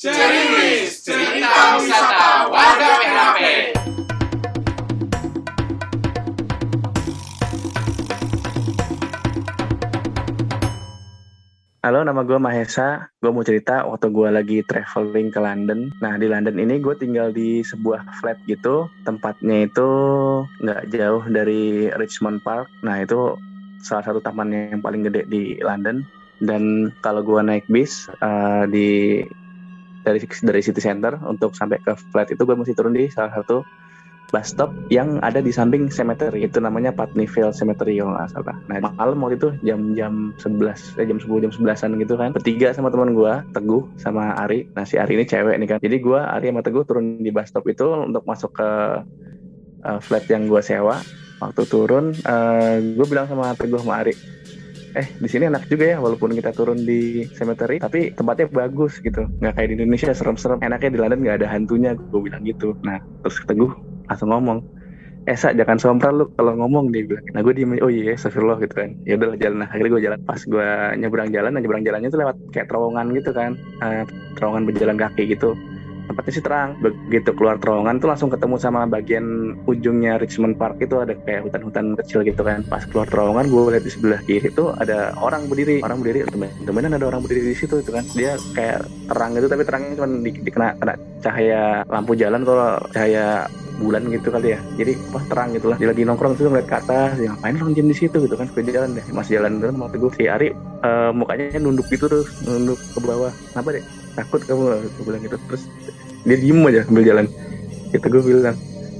Cerita 0.00 1.76
wisata 1.76 2.48
warga 2.48 2.88
PHP. 3.04 3.38
Halo, 11.84 12.00
nama 12.00 12.24
gue 12.24 12.40
Mahesa. 12.40 13.12
Gue 13.20 13.28
mau 13.28 13.44
cerita 13.44 13.84
waktu 13.84 14.08
gue 14.08 14.28
lagi 14.32 14.58
traveling 14.64 15.28
ke 15.28 15.36
London. 15.36 15.92
Nah, 16.00 16.16
di 16.16 16.32
London 16.32 16.56
ini 16.56 16.80
gue 16.80 16.96
tinggal 16.96 17.36
di 17.36 17.60
sebuah 17.60 18.00
flat 18.24 18.40
gitu. 18.48 18.88
Tempatnya 19.04 19.68
itu 19.68 19.88
nggak 20.64 20.96
jauh 20.96 21.28
dari 21.28 21.92
Richmond 22.00 22.40
Park. 22.40 22.72
Nah, 22.80 23.04
itu 23.04 23.36
salah 23.84 24.08
satu 24.08 24.24
taman 24.24 24.48
yang 24.48 24.80
paling 24.80 25.04
gede 25.04 25.28
di 25.28 25.60
London. 25.60 26.08
Dan 26.40 26.88
kalau 27.04 27.20
gue 27.20 27.44
naik 27.44 27.68
bis 27.68 28.08
uh, 28.24 28.64
di 28.64 29.20
dari 30.02 30.18
dari 30.22 30.60
city 30.60 30.80
center 30.80 31.18
untuk 31.28 31.52
sampai 31.52 31.80
ke 31.82 31.92
flat 32.12 32.28
itu 32.32 32.42
gue 32.42 32.56
mesti 32.56 32.72
turun 32.72 32.96
di 32.96 33.08
salah 33.12 33.32
satu 33.36 33.62
bus 34.30 34.46
stop 34.46 34.70
yang 34.88 35.18
ada 35.26 35.42
di 35.42 35.50
samping 35.50 35.90
cemetery 35.90 36.46
itu 36.46 36.62
namanya 36.62 36.94
Putney 36.94 37.26
Vale 37.26 37.50
Cemetery 37.50 37.98
kalau 37.98 38.14
nggak 38.14 38.30
salah. 38.30 38.56
Nah 38.70 38.78
malam 38.94 39.18
waktu 39.26 39.36
itu 39.42 39.48
jam-jam 39.66 40.30
11 40.38 41.02
eh, 41.02 41.06
jam 41.10 41.18
10 41.18 41.42
jam 41.42 41.50
11an 41.50 41.90
gitu 41.98 42.14
kan 42.14 42.30
bertiga 42.30 42.70
sama 42.70 42.94
teman 42.94 43.12
gue 43.18 43.32
Teguh 43.50 43.90
sama 43.98 44.38
Ari. 44.38 44.70
Nah 44.78 44.86
si 44.86 45.02
Ari 45.02 45.18
ini 45.18 45.26
cewek 45.26 45.58
nih 45.58 45.68
kan. 45.76 45.78
Jadi 45.82 45.96
gue 45.98 46.20
Ari 46.22 46.54
sama 46.54 46.62
Teguh 46.62 46.86
turun 46.86 47.18
di 47.18 47.30
bus 47.34 47.50
stop 47.50 47.66
itu 47.66 47.90
untuk 47.90 48.22
masuk 48.22 48.54
ke 48.54 48.70
uh, 49.82 49.98
flat 49.98 50.24
yang 50.30 50.46
gue 50.46 50.62
sewa. 50.62 51.02
Waktu 51.42 51.62
turun 51.66 52.14
uh, 52.22 52.78
gue 52.78 53.06
bilang 53.10 53.26
sama 53.26 53.50
Teguh 53.58 53.82
sama 53.82 54.06
Ari 54.06 54.14
eh 54.96 55.06
di 55.06 55.28
sini 55.30 55.46
enak 55.46 55.70
juga 55.70 55.84
ya 55.94 55.96
walaupun 56.02 56.34
kita 56.34 56.50
turun 56.50 56.82
di 56.82 57.26
cemetery 57.34 57.78
tapi 57.78 58.10
tempatnya 58.14 58.50
bagus 58.50 58.98
gitu. 58.98 59.26
Nggak 59.38 59.52
kayak 59.56 59.68
di 59.70 59.74
Indonesia 59.78 60.10
serem-serem. 60.14 60.58
Enaknya 60.62 60.90
di 60.90 60.98
London 60.98 61.20
nggak 61.22 61.36
ada 61.42 61.48
hantunya 61.48 61.90
gue 61.94 62.20
bilang 62.20 62.42
gitu. 62.42 62.74
Nah 62.82 62.98
terus 63.22 63.38
teguh 63.46 63.70
langsung 64.10 64.30
ngomong. 64.34 64.58
Eh 65.28 65.36
Sa, 65.36 65.52
jangan 65.52 65.76
sompral 65.76 66.16
lu 66.16 66.26
kalau 66.34 66.56
ngomong 66.56 66.90
dia 66.90 67.04
bilang. 67.04 67.24
Nah 67.36 67.40
gue 67.44 67.52
diem 67.54 67.76
oh 67.78 67.92
iya 67.92 68.16
astagfirullah 68.16 68.58
gitu 68.64 68.74
kan. 68.74 68.96
Ya 69.04 69.14
udah 69.20 69.36
jalan. 69.38 69.62
Nah 69.62 69.68
akhirnya 69.68 69.90
gue 69.94 70.02
jalan. 70.10 70.18
Pas 70.24 70.40
gue 70.42 70.68
nyebrang 70.98 71.30
jalan 71.30 71.50
nah 71.54 71.60
nyebrang 71.60 71.84
jalannya 71.84 72.08
tuh 72.08 72.20
lewat 72.24 72.36
kayak 72.50 72.66
terowongan 72.66 73.06
gitu 73.14 73.30
kan. 73.30 73.54
Uh, 73.84 74.02
terowongan 74.34 74.64
berjalan 74.66 74.96
kaki 74.96 75.30
gitu 75.36 75.54
tempatnya 76.10 76.32
sih 76.34 76.44
terang. 76.44 76.70
Begitu 76.82 77.30
keluar 77.38 77.56
terowongan 77.62 78.02
tuh 78.02 78.08
langsung 78.10 78.28
ketemu 78.28 78.56
sama 78.58 78.90
bagian 78.90 79.54
ujungnya 79.64 80.18
Richmond 80.18 80.58
Park 80.58 80.82
itu 80.82 80.98
ada 80.98 81.14
kayak 81.14 81.46
hutan-hutan 81.46 81.94
kecil 82.02 82.26
gitu 82.26 82.42
kan. 82.42 82.66
Pas 82.66 82.82
keluar 82.84 83.06
terowongan 83.06 83.46
gue 83.46 83.62
lihat 83.78 83.84
di 83.86 83.92
sebelah 83.94 84.20
kiri 84.26 84.50
itu 84.50 84.74
ada 84.74 85.14
orang 85.22 85.46
berdiri. 85.46 85.78
Orang 85.86 86.02
berdiri 86.02 86.26
temen-temenan 86.26 86.98
ada 86.98 87.06
orang 87.06 87.22
berdiri 87.22 87.54
di 87.54 87.56
situ 87.56 87.78
itu 87.78 87.90
kan. 87.94 88.02
Dia 88.18 88.34
kayak 88.58 88.90
terang 89.06 89.30
gitu 89.38 89.46
tapi 89.46 89.62
terangnya 89.62 89.94
cuma 89.94 90.08
di, 90.10 90.30
dikena 90.34 90.68
kena 90.76 90.94
cahaya 91.20 91.62
lampu 91.86 92.12
jalan 92.18 92.42
kalau 92.42 92.80
cahaya 92.90 93.46
bulan 93.80 94.04
gitu 94.12 94.28
kali 94.28 94.54
ya. 94.54 94.60
Jadi 94.76 94.92
wah 95.10 95.24
terang 95.24 95.56
gitu 95.56 95.72
lah. 95.72 95.76
Dia 95.80 95.88
lagi 95.90 96.04
nongkrong 96.04 96.36
tuh 96.36 96.52
ngeliat 96.52 96.68
ke 96.68 96.76
atas. 96.76 97.16
Ya 97.16 97.32
ngapain 97.32 97.56
orang 97.56 97.72
jam 97.72 97.86
di 97.88 97.96
situ 97.96 98.16
gitu 98.20 98.36
kan? 98.36 98.46
Gue 98.52 98.62
jalan 98.68 98.92
deh. 98.92 99.04
Masih 99.10 99.40
jalan 99.40 99.58
terus 99.58 99.74
waktu 99.80 99.96
gue 99.96 100.10
si 100.14 100.24
Ari 100.28 100.48
uh, 100.84 101.10
mukanya 101.16 101.58
nunduk 101.58 101.88
gitu 101.88 102.06
terus. 102.06 102.28
Nunduk 102.44 102.76
ke 102.76 103.00
bawah. 103.00 103.32
Kenapa 103.56 103.68
deh? 103.74 103.84
Takut 104.14 104.40
kamu 104.44 104.62
gue 104.84 105.04
bilang 105.08 105.22
gitu. 105.24 105.36
Terus 105.48 105.62
dia 106.28 106.36
diem 106.36 106.60
aja 106.68 106.80
sambil 106.84 107.04
jalan. 107.08 107.26
Itu 107.90 108.06
gue 108.06 108.22
bilang 108.22 108.56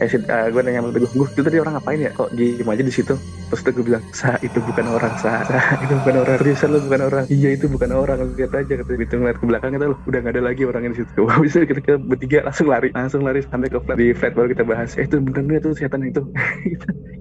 eh 0.00 0.08
uh, 0.08 0.46
gue 0.48 0.60
nanya 0.64 0.80
sama 0.80 0.88
gue 0.94 1.08
gue 1.10 1.44
tadi 1.44 1.58
orang 1.60 1.74
ngapain 1.76 2.00
ya? 2.00 2.10
Kok 2.16 2.30
diem 2.32 2.68
aja 2.68 2.82
di 2.82 2.94
situ? 2.94 3.14
Terus 3.52 3.60
gue 3.68 3.84
bilang 3.84 4.04
sa 4.16 4.40
itu 4.40 4.58
bukan 4.64 4.86
orang 4.88 5.12
sa, 5.20 5.44
sa 5.44 5.76
itu 5.84 5.92
bukan 6.00 6.24
orang. 6.24 6.36
Seriusan 6.40 6.68
lo 6.72 6.78
bukan 6.80 7.00
orang. 7.04 7.24
Iya 7.28 7.48
itu 7.52 7.66
bukan 7.68 7.90
orang. 7.92 8.18
Lihat 8.32 8.52
aja 8.56 8.72
kata 8.80 8.90
itu 8.96 9.14
ngeliat 9.20 9.36
ke 9.36 9.44
belakang 9.44 9.76
itu 9.76 9.84
loh 9.92 9.98
udah 10.08 10.18
gak 10.24 10.32
ada 10.32 10.42
lagi 10.42 10.62
orangnya 10.64 10.90
di 10.96 10.98
situ. 11.04 11.20
Gue 11.28 11.36
bisa 11.44 11.58
kita, 11.68 11.80
kita 11.84 11.98
bertiga 12.00 12.38
langsung 12.48 12.66
lari 12.72 12.88
langsung 12.96 13.20
lari 13.22 13.40
sampai 13.44 13.68
ke 13.68 13.78
flat. 13.84 13.96
Di 14.00 14.06
flat 14.16 14.32
baru 14.32 14.48
kita 14.56 14.64
bahas 14.64 14.96
eh 14.96 15.04
itu 15.04 15.16
bener 15.20 15.60
itu 15.60 15.70
setan 15.76 16.02
itu? 16.06 16.22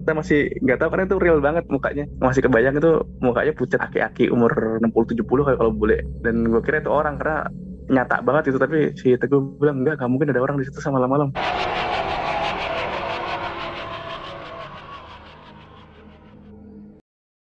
Kita 0.02 0.18
masih 0.18 0.50
nggak 0.66 0.82
tahu 0.82 0.90
karena 0.98 1.06
itu 1.06 1.18
real 1.22 1.40
banget 1.46 1.64
mukanya. 1.70 2.10
Masih 2.18 2.42
kebayang 2.42 2.74
itu 2.74 3.06
mukanya 3.22 3.54
pucat 3.54 3.86
aki-aki 3.86 4.34
umur 4.34 4.82
60-70 4.82 5.22
kayak 5.30 5.60
kalau 5.62 5.74
boleh 5.78 6.02
dan 6.26 6.50
gue 6.50 6.62
kira 6.66 6.82
itu 6.82 6.90
orang 6.90 7.22
karena 7.22 7.46
nyata 7.86 8.26
banget 8.26 8.50
itu. 8.50 8.58
Tapi 8.58 8.78
si 8.98 9.14
Teguh 9.14 9.62
bilang 9.62 9.86
enggak 9.86 10.02
gak 10.02 10.10
mungkin 10.10 10.34
ada 10.34 10.42
orang 10.42 10.58
di 10.58 10.66
situ 10.66 10.82
sama 10.82 10.98
malam-malam 10.98 11.30